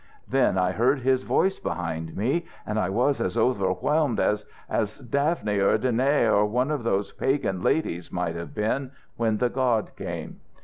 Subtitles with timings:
[0.27, 5.59] Then I heard his voice behind me, and I was as overwhelmed as as Daphne
[5.59, 10.39] or Danaë or one of those pagan ladies might have been when the god came.